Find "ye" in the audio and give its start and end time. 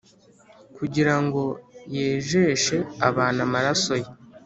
4.01-4.07